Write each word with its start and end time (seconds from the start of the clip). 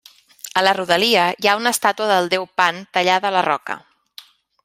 A 0.59 0.61
la 0.67 0.71
rodalia, 0.77 1.25
hi 1.43 1.49
ha 1.51 1.55
una 1.59 1.73
estàtua 1.77 2.07
del 2.13 2.31
déu 2.33 2.47
Pan 2.61 2.81
tallada 2.99 3.31
a 3.31 3.35
la 3.39 3.47
roca. 3.51 3.77